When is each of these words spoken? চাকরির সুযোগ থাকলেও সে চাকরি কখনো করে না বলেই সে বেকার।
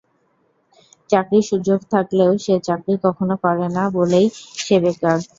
চাকরির 1.09 1.45
সুযোগ 1.49 1.79
থাকলেও 1.93 2.31
সে 2.37 2.55
চাকরি 2.67 2.93
কখনো 3.05 3.35
করে 3.43 3.67
না 3.77 3.83
বলেই 3.97 4.27
সে 4.57 4.75
বেকার। 4.83 5.17